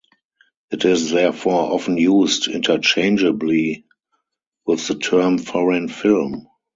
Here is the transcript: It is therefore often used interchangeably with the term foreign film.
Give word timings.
It 0.71 0.83
is 0.83 1.11
therefore 1.11 1.73
often 1.73 1.95
used 1.95 2.47
interchangeably 2.47 3.85
with 4.65 4.87
the 4.87 4.95
term 4.95 5.37
foreign 5.37 5.89
film. 5.89 6.47